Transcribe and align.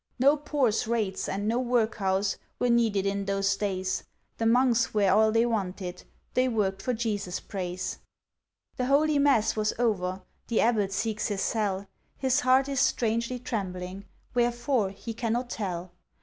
No 0.17 0.35
poor's 0.35 0.87
rates, 0.87 1.29
and 1.29 1.47
no 1.47 1.59
workhouse, 1.59 2.35
Were 2.57 2.71
needed 2.71 3.05
in 3.05 3.25
those 3.25 3.55
days, 3.55 4.03
The 4.39 4.47
monks 4.47 4.95
were 4.95 5.11
all 5.11 5.31
they 5.31 5.45
wanted, 5.45 6.05
They 6.33 6.47
work'd 6.47 6.81
for 6.81 6.91
Jesu's 6.91 7.39
praise. 7.39 7.99
The 8.77 8.87
Holy 8.87 9.19
Mass 9.19 9.55
was 9.55 9.73
over, 9.77 10.23
The 10.47 10.59
Abbot 10.59 10.91
seeks 10.91 11.27
his 11.27 11.41
cell, 11.43 11.87
His 12.17 12.39
heart 12.39 12.67
is 12.67 12.79
strangely 12.79 13.37
trembling, 13.37 14.05
Wherefore 14.33 14.89
he 14.89 15.13
cannot 15.13 15.51
tell. 15.51 15.91